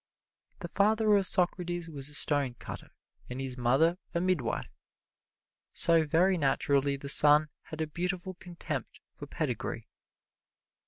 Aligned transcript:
The 0.61 0.67
father 0.67 1.15
of 1.15 1.27
Socrates 1.27 1.87
was 1.87 2.09
a 2.09 2.15
stonecutter 2.15 2.89
and 3.29 3.39
his 3.39 3.55
mother 3.55 3.99
a 4.15 4.19
midwife, 4.19 4.71
so 5.73 6.07
very 6.07 6.39
naturally 6.39 6.95
the 6.97 7.07
son 7.07 7.51
had 7.65 7.81
a 7.81 7.85
beautiful 7.85 8.33
contempt 8.33 8.99
for 9.19 9.27
pedigree. 9.27 9.87